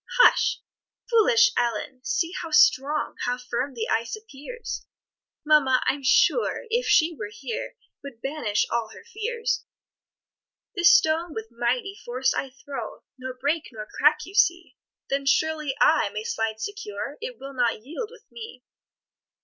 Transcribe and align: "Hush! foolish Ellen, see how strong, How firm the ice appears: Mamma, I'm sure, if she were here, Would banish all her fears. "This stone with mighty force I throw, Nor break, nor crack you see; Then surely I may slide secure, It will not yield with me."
"Hush! 0.23 0.61
foolish 1.07 1.51
Ellen, 1.55 2.03
see 2.03 2.33
how 2.41 2.49
strong, 2.49 3.13
How 3.25 3.37
firm 3.37 3.75
the 3.75 3.87
ice 3.87 4.15
appears: 4.15 4.87
Mamma, 5.45 5.83
I'm 5.85 6.01
sure, 6.01 6.63
if 6.71 6.87
she 6.87 7.15
were 7.15 7.29
here, 7.31 7.75
Would 8.03 8.19
banish 8.19 8.65
all 8.71 8.89
her 8.95 9.03
fears. 9.05 9.63
"This 10.73 10.91
stone 10.97 11.35
with 11.35 11.49
mighty 11.51 11.93
force 11.93 12.33
I 12.33 12.49
throw, 12.49 13.03
Nor 13.19 13.35
break, 13.35 13.69
nor 13.71 13.87
crack 13.99 14.25
you 14.25 14.33
see; 14.33 14.75
Then 15.11 15.27
surely 15.27 15.75
I 15.79 16.09
may 16.09 16.23
slide 16.23 16.59
secure, 16.59 17.17
It 17.21 17.37
will 17.39 17.53
not 17.53 17.83
yield 17.85 18.09
with 18.11 18.25
me." 18.31 18.63